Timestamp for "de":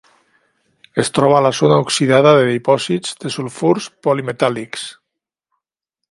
2.39-2.47, 3.25-3.33